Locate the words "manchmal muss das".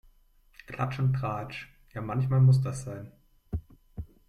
2.01-2.85